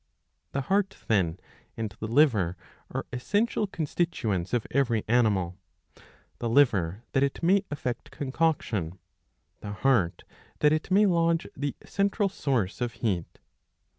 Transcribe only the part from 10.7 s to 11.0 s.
it